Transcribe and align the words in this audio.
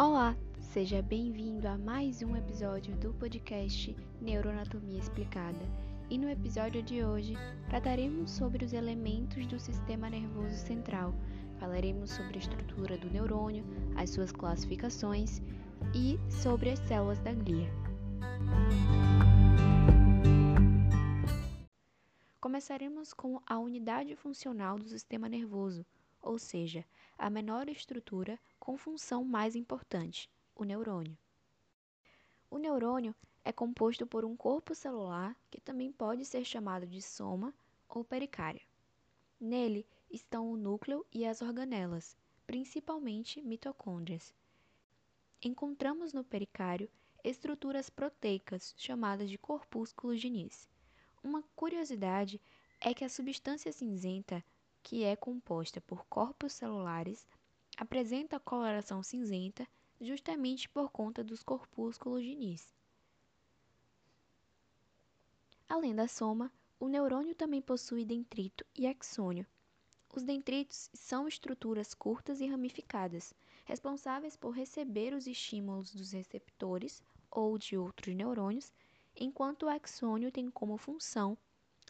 Olá, 0.00 0.36
seja 0.60 1.02
bem-vindo 1.02 1.66
a 1.66 1.76
mais 1.76 2.22
um 2.22 2.36
episódio 2.36 2.94
do 2.98 3.12
podcast 3.14 3.96
Neuroanatomia 4.20 5.00
Explicada. 5.00 5.58
E 6.08 6.16
no 6.16 6.30
episódio 6.30 6.80
de 6.84 7.02
hoje 7.02 7.34
trataremos 7.68 8.30
sobre 8.30 8.64
os 8.64 8.72
elementos 8.72 9.44
do 9.48 9.58
sistema 9.58 10.08
nervoso 10.08 10.54
central. 10.54 11.12
Falaremos 11.58 12.10
sobre 12.10 12.36
a 12.36 12.38
estrutura 12.38 12.96
do 12.96 13.10
neurônio, 13.10 13.64
as 13.96 14.10
suas 14.10 14.30
classificações 14.30 15.42
e 15.92 16.16
sobre 16.30 16.70
as 16.70 16.78
células 16.78 17.18
da 17.18 17.32
glia. 17.32 17.68
Começaremos 22.40 23.12
com 23.12 23.42
a 23.44 23.58
unidade 23.58 24.14
funcional 24.14 24.78
do 24.78 24.88
sistema 24.88 25.28
nervoso, 25.28 25.84
ou 26.20 26.38
seja, 26.38 26.84
a 27.16 27.28
menor 27.28 27.68
estrutura 27.68 28.38
com 28.58 28.76
função 28.76 29.24
mais 29.24 29.56
importante, 29.56 30.30
o 30.54 30.64
neurônio. 30.64 31.16
O 32.50 32.58
neurônio 32.58 33.14
é 33.44 33.52
composto 33.52 34.06
por 34.06 34.24
um 34.24 34.36
corpo 34.36 34.74
celular 34.74 35.36
que 35.50 35.60
também 35.60 35.90
pode 35.92 36.24
ser 36.24 36.44
chamado 36.44 36.86
de 36.86 37.00
soma 37.00 37.54
ou 37.88 38.04
pericário. 38.04 38.60
Nele 39.40 39.86
estão 40.10 40.50
o 40.50 40.56
núcleo 40.56 41.06
e 41.12 41.24
as 41.24 41.42
organelas, 41.42 42.16
principalmente 42.46 43.40
mitocôndrias. 43.42 44.34
Encontramos 45.42 46.12
no 46.12 46.24
pericário 46.24 46.90
estruturas 47.22 47.90
proteicas 47.90 48.74
chamadas 48.76 49.28
de 49.28 49.38
corpúsculos 49.38 50.20
de 50.20 50.30
Nis. 50.30 50.68
Uma 51.22 51.42
curiosidade 51.54 52.40
é 52.80 52.94
que 52.94 53.04
a 53.04 53.08
substância 53.08 53.72
cinzenta, 53.72 54.42
que 54.88 55.04
é 55.04 55.14
composta 55.14 55.82
por 55.82 56.06
corpos 56.06 56.54
celulares, 56.54 57.28
apresenta 57.76 58.40
coloração 58.40 59.02
cinzenta 59.02 59.68
justamente 60.00 60.66
por 60.66 60.90
conta 60.90 61.22
dos 61.22 61.42
corpúsculos 61.42 62.22
de 62.22 62.34
Nis. 62.34 62.74
Além 65.68 65.94
da 65.94 66.08
soma, 66.08 66.50
o 66.80 66.88
neurônio 66.88 67.34
também 67.34 67.60
possui 67.60 68.02
dentrito 68.02 68.64
e 68.74 68.86
axônio. 68.86 69.46
Os 70.10 70.22
dentritos 70.22 70.88
são 70.94 71.28
estruturas 71.28 71.92
curtas 71.92 72.40
e 72.40 72.46
ramificadas, 72.46 73.34
responsáveis 73.66 74.36
por 74.36 74.52
receber 74.52 75.12
os 75.12 75.26
estímulos 75.26 75.94
dos 75.94 76.12
receptores 76.12 77.02
ou 77.30 77.58
de 77.58 77.76
outros 77.76 78.14
neurônios, 78.14 78.72
enquanto 79.14 79.64
o 79.64 79.68
axônio 79.68 80.32
tem 80.32 80.50
como 80.50 80.78
função 80.78 81.36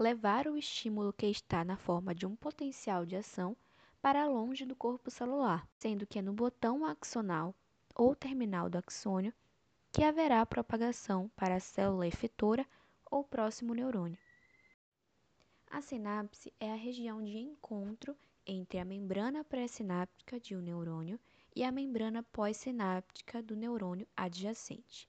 levar 0.00 0.46
o 0.46 0.56
estímulo 0.56 1.12
que 1.12 1.26
está 1.26 1.64
na 1.64 1.76
forma 1.76 2.14
de 2.14 2.26
um 2.26 2.36
potencial 2.36 3.04
de 3.04 3.16
ação 3.16 3.56
para 4.00 4.26
longe 4.26 4.64
do 4.64 4.74
corpo 4.74 5.10
celular, 5.10 5.68
sendo 5.78 6.06
que 6.06 6.18
é 6.18 6.22
no 6.22 6.32
botão 6.32 6.84
axonal 6.84 7.54
ou 7.94 8.14
terminal 8.14 8.70
do 8.70 8.78
axônio 8.78 9.32
que 9.92 10.02
haverá 10.02 10.44
propagação 10.46 11.30
para 11.36 11.56
a 11.56 11.60
célula 11.60 12.06
efetora 12.06 12.66
ou 13.10 13.22
próximo 13.22 13.74
neurônio. 13.74 14.18
A 15.70 15.80
sinapse 15.80 16.52
é 16.58 16.72
a 16.72 16.76
região 16.76 17.22
de 17.22 17.36
encontro 17.38 18.16
entre 18.46 18.78
a 18.78 18.84
membrana 18.84 19.44
pré-sináptica 19.44 20.40
de 20.40 20.56
um 20.56 20.60
neurônio 20.60 21.20
e 21.54 21.62
a 21.62 21.70
membrana 21.70 22.22
pós-sináptica 22.22 23.42
do 23.42 23.54
neurônio 23.54 24.06
adjacente. 24.16 25.08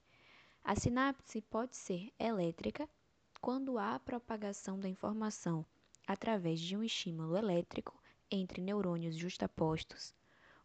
A 0.63 0.75
sinapse 0.75 1.41
pode 1.41 1.75
ser 1.75 2.13
elétrica, 2.19 2.87
quando 3.43 3.77
há 3.77 3.99
propagação 3.99 4.79
da 4.79 4.87
informação 4.87 5.65
através 6.07 6.61
de 6.61 6.77
um 6.77 6.81
estímulo 6.81 7.35
elétrico 7.35 8.01
entre 8.31 8.61
neurônios 8.61 9.17
justapostos, 9.17 10.15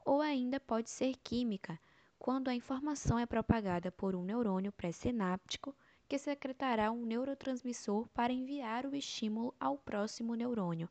ou 0.04 0.20
ainda 0.20 0.60
pode 0.60 0.88
ser 0.88 1.16
química, 1.16 1.76
quando 2.20 2.46
a 2.46 2.54
informação 2.54 3.18
é 3.18 3.26
propagada 3.26 3.90
por 3.90 4.14
um 4.14 4.22
neurônio 4.22 4.70
pré-sináptico 4.70 5.74
que 6.08 6.16
secretará 6.18 6.92
um 6.92 7.04
neurotransmissor 7.04 8.08
para 8.10 8.32
enviar 8.32 8.86
o 8.86 8.94
estímulo 8.94 9.52
ao 9.58 9.76
próximo 9.76 10.36
neurônio 10.36 10.88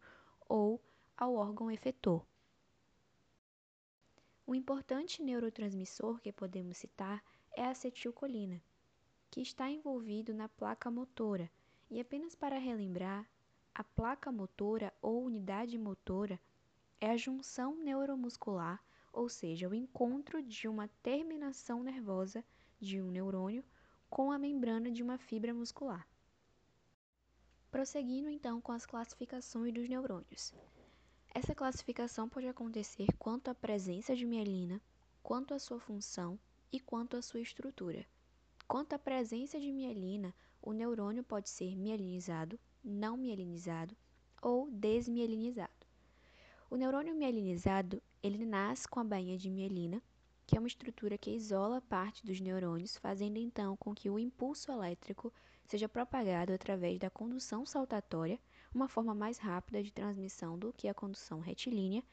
ou 0.49 0.83
ao 1.15 1.35
órgão 1.35 1.71
efetor. 1.71 2.27
Um 4.45 4.53
importante 4.53 5.23
neurotransmissor 5.23 6.19
que 6.19 6.33
podemos 6.33 6.75
citar 6.75 7.23
é 7.55 7.63
a 7.63 7.69
acetilcolina, 7.69 8.61
que 9.31 9.39
está 9.39 9.69
envolvido 9.69 10.33
na 10.33 10.49
placa 10.49 10.91
motora. 10.91 11.49
E 11.89 11.99
apenas 11.99 12.35
para 12.35 12.57
relembrar, 12.57 13.27
a 13.73 13.83
placa 13.83 14.31
motora 14.31 14.93
ou 15.01 15.23
unidade 15.23 15.77
motora 15.77 16.39
é 16.99 17.11
a 17.11 17.17
junção 17.17 17.75
neuromuscular, 17.75 18.83
ou 19.13 19.29
seja, 19.29 19.69
o 19.69 19.73
encontro 19.73 20.41
de 20.41 20.67
uma 20.67 20.87
terminação 21.01 21.83
nervosa 21.83 22.43
de 22.79 23.01
um 23.01 23.09
neurônio 23.09 23.63
com 24.09 24.31
a 24.31 24.37
membrana 24.37 24.91
de 24.91 25.01
uma 25.01 25.17
fibra 25.17 25.53
muscular. 25.53 26.07
Prosseguindo 27.69 28.29
então 28.29 28.59
com 28.59 28.71
as 28.71 28.85
classificações 28.85 29.73
dos 29.73 29.87
neurônios. 29.87 30.53
Essa 31.33 31.53
classificação 31.53 32.27
pode 32.27 32.47
acontecer 32.47 33.07
quanto 33.19 33.49
à 33.49 33.55
presença 33.55 34.15
de 34.15 34.25
mielina, 34.25 34.81
quanto 35.21 35.53
à 35.53 35.59
sua 35.59 35.79
função 35.79 36.39
e 36.71 36.79
quanto 36.79 37.15
à 37.15 37.21
sua 37.21 37.41
estrutura. 37.41 38.05
Quanto 38.67 38.93
à 38.93 38.99
presença 38.99 39.57
de 39.57 39.71
mielina, 39.71 40.35
o 40.61 40.73
neurônio 40.73 41.23
pode 41.23 41.49
ser 41.49 41.73
mielinizado, 41.77 42.59
não 42.83 43.15
mielinizado 43.15 43.95
ou 44.41 44.69
desmielinizado. 44.69 45.71
O 46.69 46.75
neurônio 46.75 47.15
mielinizado, 47.15 48.01
ele 48.21 48.45
nasce 48.45 48.85
com 48.85 48.99
a 48.99 49.05
bainha 49.05 49.37
de 49.37 49.49
mielina, 49.49 50.03
que 50.45 50.57
é 50.57 50.59
uma 50.59 50.67
estrutura 50.67 51.17
que 51.17 51.31
isola 51.31 51.79
parte 51.79 52.25
dos 52.25 52.41
neurônios, 52.41 52.97
fazendo 52.97 53.37
então 53.37 53.77
com 53.77 53.95
que 53.95 54.09
o 54.09 54.19
impulso 54.19 54.69
elétrico 54.69 55.31
seja 55.63 55.87
propagado 55.87 56.51
através 56.51 56.99
da 56.99 57.09
condução 57.09 57.65
saltatória, 57.65 58.37
uma 58.73 58.89
forma 58.89 59.15
mais 59.15 59.37
rápida 59.37 59.81
de 59.81 59.93
transmissão 59.93 60.59
do 60.59 60.73
que 60.73 60.89
a 60.89 60.93
condução 60.93 61.39
retilínea. 61.39 62.03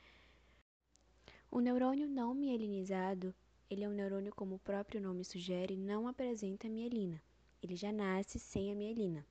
O 1.50 1.58
neurônio 1.58 2.08
não 2.08 2.32
mielinizado, 2.32 3.34
ele 3.74 3.82
é 3.84 3.88
um 3.88 3.92
neurônio 3.92 4.32
como 4.32 4.54
o 4.54 4.60
próprio 4.60 5.00
nome 5.00 5.24
sugere, 5.24 5.76
não 5.76 6.06
apresenta 6.06 6.68
mielina. 6.68 7.20
Ele 7.60 7.74
já 7.74 7.90
nasce 7.90 8.38
sem 8.38 8.70
a 8.70 8.74
mielina. 8.74 9.26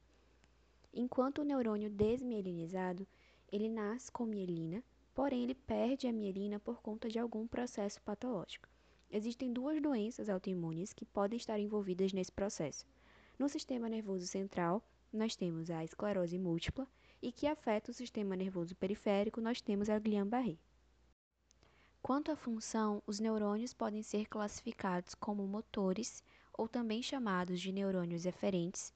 Enquanto 0.93 1.39
o 1.39 1.43
neurônio 1.45 1.89
desmielinizado, 1.89 3.07
ele 3.49 3.69
nasce 3.69 4.11
com 4.11 4.25
mielina, 4.25 4.83
porém 5.15 5.43
ele 5.43 5.55
perde 5.55 6.07
a 6.07 6.11
mielina 6.11 6.59
por 6.59 6.81
conta 6.81 7.07
de 7.07 7.17
algum 7.17 7.47
processo 7.47 8.01
patológico. 8.01 8.67
Existem 9.09 9.53
duas 9.53 9.81
doenças 9.81 10.27
autoimunes 10.27 10.91
que 10.91 11.05
podem 11.05 11.37
estar 11.37 11.57
envolvidas 11.57 12.11
nesse 12.11 12.31
processo. 12.31 12.85
No 13.39 13.47
sistema 13.47 13.87
nervoso 13.87 14.27
central, 14.27 14.83
nós 15.11 15.37
temos 15.37 15.71
a 15.71 15.85
esclerose 15.85 16.37
múltipla 16.37 16.85
e 17.21 17.31
que 17.31 17.47
afeta 17.47 17.91
o 17.91 17.93
sistema 17.93 18.35
nervoso 18.35 18.75
periférico, 18.75 19.39
nós 19.39 19.61
temos 19.61 19.89
a 19.89 19.97
Guillain-Barré. 19.97 20.57
Quanto 22.03 22.33
à 22.33 22.35
função, 22.35 23.01
os 23.07 23.17
neurônios 23.17 23.73
podem 23.73 24.03
ser 24.03 24.27
classificados 24.27 25.15
como 25.15 25.47
motores 25.47 26.21
ou 26.51 26.67
também 26.67 27.01
chamados 27.01 27.61
de 27.61 27.71
neurônios 27.71 28.25
eferentes, 28.25 28.93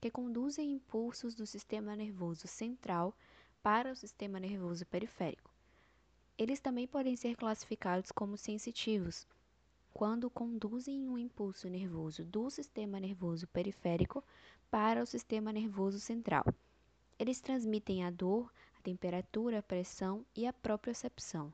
que 0.00 0.08
conduzem 0.08 0.70
impulsos 0.70 1.34
do 1.34 1.44
sistema 1.48 1.96
nervoso 1.96 2.46
central 2.46 3.12
para 3.60 3.90
o 3.90 3.96
sistema 3.96 4.38
nervoso 4.38 4.86
periférico. 4.86 5.50
Eles 6.38 6.60
também 6.60 6.86
podem 6.86 7.16
ser 7.16 7.34
classificados 7.34 8.12
como 8.12 8.36
sensitivos, 8.36 9.26
quando 9.92 10.30
conduzem 10.30 11.08
um 11.08 11.18
impulso 11.18 11.68
nervoso 11.68 12.24
do 12.24 12.48
sistema 12.50 13.00
nervoso 13.00 13.48
periférico 13.48 14.22
para 14.70 15.02
o 15.02 15.06
sistema 15.06 15.52
nervoso 15.52 15.98
central. 15.98 16.44
Eles 17.18 17.40
transmitem 17.40 18.04
a 18.04 18.12
dor, 18.12 18.48
a 18.78 18.80
temperatura, 18.80 19.58
a 19.58 19.62
pressão 19.62 20.24
e 20.36 20.46
a 20.46 20.52
propriocepção, 20.52 21.52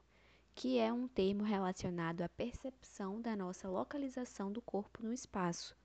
que 0.55 0.79
é 0.79 0.93
um 0.93 1.09
termo 1.09 1.43
relacionado 1.43 2.23
à 2.23 2.29
percepção 2.29 3.21
da 3.21 3.35
nossa 3.35 3.69
localização 3.69 4.53
do 4.53 4.61
corpo 4.61 5.03
no 5.03 5.13
espaço. 5.13 5.77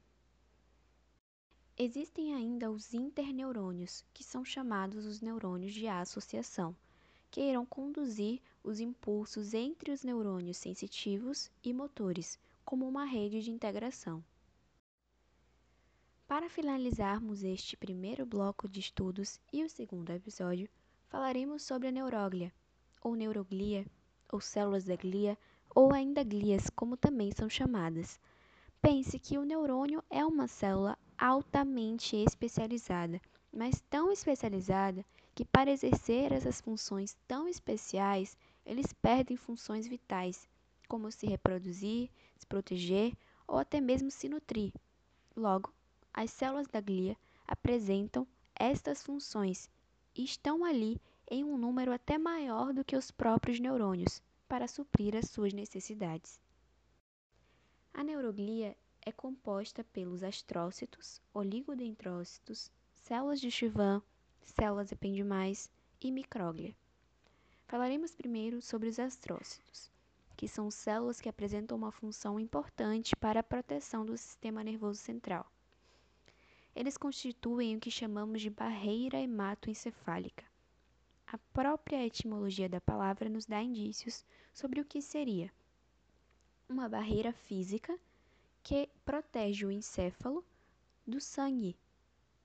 Existem 1.77 2.33
ainda 2.33 2.71
os 2.71 2.93
interneurônios, 2.93 4.05
que 4.13 4.23
são 4.23 4.45
chamados 4.45 5.05
os 5.05 5.21
neurônios 5.21 5.73
de 5.73 5.87
associação 5.87 6.75
que 7.35 7.41
irão 7.41 7.65
conduzir 7.65 8.41
os 8.63 8.79
impulsos 8.79 9.53
entre 9.53 9.91
os 9.91 10.05
neurônios 10.05 10.55
sensitivos 10.55 11.51
e 11.61 11.73
motores, 11.73 12.39
como 12.63 12.87
uma 12.87 13.03
rede 13.03 13.41
de 13.41 13.51
integração. 13.51 14.23
Para 16.25 16.49
finalizarmos 16.49 17.43
este 17.43 17.75
primeiro 17.75 18.25
bloco 18.25 18.69
de 18.69 18.79
estudos 18.79 19.37
e 19.51 19.65
o 19.65 19.69
segundo 19.69 20.11
episódio, 20.11 20.69
falaremos 21.09 21.63
sobre 21.63 21.89
a 21.89 21.91
neuróglia, 21.91 22.53
ou 23.01 23.15
neuroglia, 23.15 23.85
ou 24.31 24.39
células 24.41 24.83
da 24.83 24.95
glia, 24.95 25.37
ou 25.73 25.93
ainda 25.93 26.23
glias, 26.23 26.69
como 26.69 26.95
também 26.95 27.31
são 27.31 27.49
chamadas. 27.49 28.19
Pense 28.81 29.19
que 29.19 29.37
o 29.37 29.43
neurônio 29.43 30.03
é 30.09 30.25
uma 30.25 30.47
célula 30.47 30.97
altamente 31.17 32.15
especializada, 32.15 33.19
mas 33.51 33.81
tão 33.89 34.11
especializada 34.11 35.05
que 35.33 35.43
para 35.43 35.71
exercer 35.71 36.31
essas 36.31 36.61
funções 36.61 37.17
tão 37.27 37.47
especiais, 37.47 38.37
eles 38.65 38.93
perdem 38.93 39.35
funções 39.35 39.87
vitais, 39.87 40.47
como 40.87 41.11
se 41.11 41.25
reproduzir, 41.25 42.09
se 42.37 42.45
proteger 42.45 43.13
ou 43.47 43.57
até 43.57 43.81
mesmo 43.81 44.09
se 44.09 44.29
nutrir. 44.29 44.71
Logo, 45.35 45.73
as 46.13 46.31
células 46.31 46.67
da 46.67 46.79
glia 46.79 47.17
apresentam 47.47 48.25
estas 48.55 49.03
funções 49.03 49.69
e 50.15 50.23
estão 50.23 50.63
ali 50.63 51.01
em 51.29 51.43
um 51.43 51.57
número 51.57 51.91
até 51.91 52.17
maior 52.17 52.73
do 52.73 52.83
que 52.83 52.95
os 52.95 53.11
próprios 53.11 53.59
neurônios 53.59 54.21
para 54.47 54.67
suprir 54.67 55.15
as 55.15 55.29
suas 55.29 55.53
necessidades. 55.53 56.39
A 57.93 58.03
neuroglia 58.03 58.75
é 59.01 59.11
composta 59.11 59.83
pelos 59.83 60.23
astrócitos, 60.23 61.21
oligodendrócitos, 61.33 62.71
células 62.93 63.39
de 63.39 63.49
Schwann, 63.49 64.01
células 64.41 64.91
ependimais 64.91 65.69
e 66.01 66.11
micróglia. 66.11 66.75
Falaremos 67.67 68.15
primeiro 68.15 68.61
sobre 68.61 68.89
os 68.89 68.99
astrócitos, 68.99 69.91
que 70.35 70.47
são 70.47 70.69
células 70.69 71.21
que 71.21 71.29
apresentam 71.29 71.77
uma 71.77 71.91
função 71.91 72.39
importante 72.39 73.15
para 73.15 73.39
a 73.39 73.43
proteção 73.43 74.05
do 74.05 74.17
sistema 74.17 74.63
nervoso 74.63 74.99
central. 74.99 75.49
Eles 76.75 76.97
constituem 76.97 77.77
o 77.77 77.79
que 77.79 77.89
chamamos 77.89 78.41
de 78.41 78.49
barreira 78.49 79.17
hematoencefálica. 79.17 80.43
A 81.35 81.39
própria 81.51 82.05
etimologia 82.05 82.69
da 82.69 82.79
palavra 82.79 83.27
nos 83.27 83.45
dá 83.45 83.61
indícios 83.61 84.23
sobre 84.53 84.79
o 84.79 84.85
que 84.85 85.01
seria 85.01 85.51
uma 86.69 86.87
barreira 86.87 87.33
física 87.33 87.99
que 88.63 88.87
protege 89.03 89.65
o 89.65 89.69
encéfalo 89.69 90.45
do 91.05 91.19
sangue, 91.19 91.75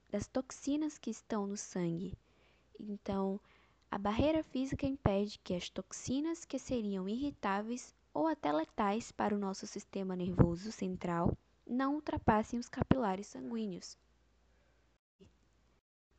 das 0.08 0.26
toxinas 0.26 0.98
que 0.98 1.08
estão 1.08 1.46
no 1.46 1.56
sangue. 1.56 2.18
Então, 2.80 3.38
a 3.88 3.96
barreira 3.96 4.42
física 4.42 4.84
impede 4.84 5.38
que 5.38 5.54
as 5.54 5.70
toxinas 5.70 6.44
que 6.44 6.58
seriam 6.58 7.08
irritáveis 7.08 7.94
ou 8.12 8.26
até 8.26 8.50
letais 8.50 9.12
para 9.12 9.36
o 9.36 9.38
nosso 9.38 9.68
sistema 9.68 10.16
nervoso 10.16 10.72
central 10.72 11.38
não 11.64 11.94
ultrapassem 11.94 12.58
os 12.58 12.68
capilares 12.68 13.28
sanguíneos. 13.28 13.96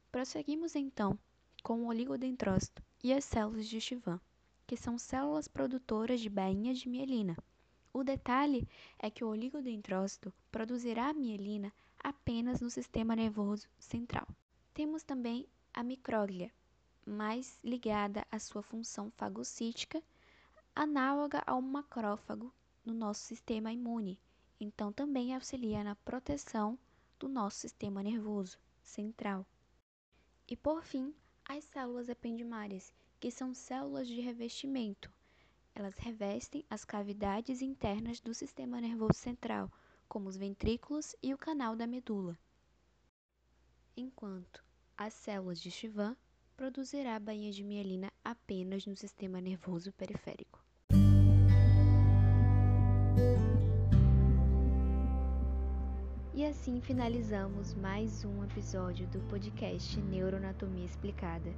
Prosseguimos 0.09 0.73
então 0.73 1.19
com 1.63 1.83
o 1.83 1.87
oligodendrócito 1.87 2.83
e 3.03 3.13
as 3.13 3.23
células 3.23 3.67
de 3.67 3.79
Schwann, 3.79 4.19
que 4.65 4.77
são 4.77 4.97
células 4.97 5.47
produtoras 5.47 6.19
de 6.19 6.29
bainhas 6.29 6.79
de 6.79 6.89
mielina. 6.89 7.37
O 7.93 8.03
detalhe 8.03 8.67
é 8.97 9.09
que 9.09 9.23
o 9.23 9.27
oligodendrócito 9.27 10.33
produzirá 10.51 11.13
mielina 11.13 11.71
apenas 12.03 12.61
no 12.61 12.69
sistema 12.69 13.15
nervoso 13.15 13.67
central. 13.77 14.27
Temos 14.73 15.03
também 15.03 15.47
a 15.73 15.83
micróglia, 15.83 16.51
mais 17.05 17.59
ligada 17.63 18.25
à 18.31 18.39
sua 18.39 18.63
função 18.63 19.11
fagocítica, 19.11 20.01
análoga 20.75 21.43
a 21.45 21.55
um 21.55 21.61
macrófago 21.61 22.53
no 22.85 22.93
nosso 22.93 23.21
sistema 23.21 23.71
imune, 23.71 24.19
então 24.59 24.91
também 24.91 25.35
auxilia 25.35 25.83
na 25.83 25.95
proteção 25.95 26.77
do 27.19 27.27
nosso 27.27 27.57
sistema 27.59 28.01
nervoso 28.01 28.57
central. 28.81 29.45
E 30.47 30.55
por 30.55 30.83
fim, 30.83 31.13
as 31.45 31.63
células 31.65 32.09
ependimárias, 32.09 32.93
que 33.19 33.31
são 33.31 33.53
células 33.53 34.07
de 34.07 34.19
revestimento. 34.21 35.11
Elas 35.73 35.95
revestem 35.97 36.65
as 36.69 36.83
cavidades 36.83 37.61
internas 37.61 38.19
do 38.19 38.33
sistema 38.33 38.81
nervoso 38.81 39.17
central, 39.17 39.71
como 40.07 40.27
os 40.27 40.37
ventrículos 40.37 41.15
e 41.21 41.33
o 41.33 41.37
canal 41.37 41.75
da 41.75 41.87
medula. 41.87 42.37
Enquanto 43.95 44.63
as 44.97 45.13
células 45.13 45.59
de 45.59 45.71
Schwann 45.71 46.15
produzirá 46.55 47.19
bainha 47.19 47.51
de 47.51 47.63
mielina 47.63 48.11
apenas 48.23 48.85
no 48.85 48.95
sistema 48.95 49.41
nervoso 49.41 49.91
periférico. 49.93 50.60
Assim 56.51 56.81
finalizamos 56.81 57.73
mais 57.75 58.25
um 58.25 58.43
episódio 58.43 59.07
do 59.07 59.21
podcast 59.29 59.97
Neuroanatomia 60.01 60.83
Explicada. 60.83 61.49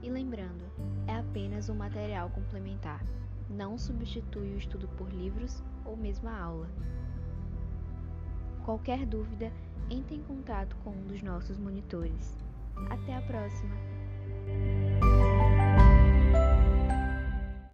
E 0.00 0.08
lembrando, 0.08 0.64
é 1.08 1.16
apenas 1.16 1.68
um 1.68 1.74
material 1.74 2.30
complementar, 2.30 3.04
não 3.50 3.76
substitui 3.76 4.54
o 4.54 4.58
estudo 4.58 4.86
por 4.96 5.12
livros 5.12 5.60
ou 5.84 5.96
mesmo 5.96 6.28
a 6.28 6.40
aula. 6.40 6.70
Qualquer 8.64 9.04
dúvida, 9.04 9.52
entre 9.90 10.14
em 10.14 10.22
contato 10.22 10.76
com 10.84 10.90
um 10.90 11.06
dos 11.08 11.20
nossos 11.20 11.58
monitores. 11.58 12.38
Até 12.90 13.16
a 13.16 13.22
próxima! 13.22 13.74